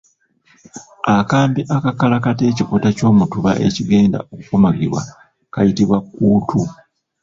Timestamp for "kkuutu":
6.03-6.59